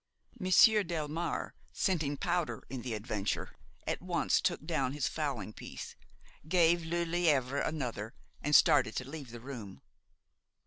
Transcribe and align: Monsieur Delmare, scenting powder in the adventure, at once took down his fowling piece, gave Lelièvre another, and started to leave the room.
Monsieur 0.39 0.83
Delmare, 0.83 1.51
scenting 1.73 2.17
powder 2.17 2.63
in 2.71 2.81
the 2.81 2.95
adventure, 2.95 3.55
at 3.85 4.01
once 4.01 4.41
took 4.41 4.65
down 4.65 4.93
his 4.93 5.07
fowling 5.07 5.53
piece, 5.53 5.95
gave 6.47 6.79
Lelièvre 6.81 7.61
another, 7.63 8.15
and 8.41 8.55
started 8.55 8.95
to 8.95 9.07
leave 9.07 9.29
the 9.29 9.39
room. 9.39 9.83